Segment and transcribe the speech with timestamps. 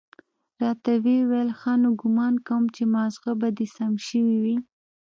[0.61, 4.57] راته ويې ويل ښه نو ګومان کوم چې ماغزه به دې سم شوي وي.